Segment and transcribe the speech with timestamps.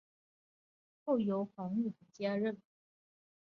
[1.05, 2.59] 后由黄玉衡接任。